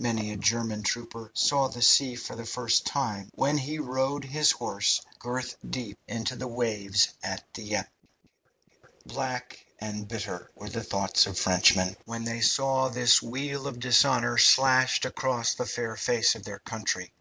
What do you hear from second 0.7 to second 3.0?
trooper saw the sea for the first